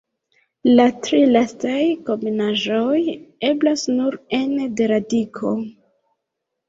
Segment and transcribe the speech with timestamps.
[0.77, 3.03] La tri lastaj kombinaĵoj
[3.53, 5.57] eblas nur ene de radiko.